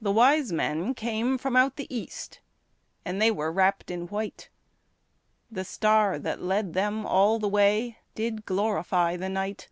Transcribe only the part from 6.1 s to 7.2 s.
that led them